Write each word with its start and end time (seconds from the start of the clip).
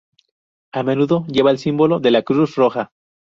A 0.71 0.81
menudo 0.81 1.25
lleva 1.27 1.51
el 1.51 1.59
símbolo 1.59 1.99
de 1.99 2.09
la 2.09 2.23
Cruz 2.23 2.55
Roja. 2.55 2.89